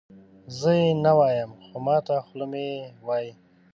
[0.59, 3.31] زه یې نه وایم خو ماته خوله مې یې وایي.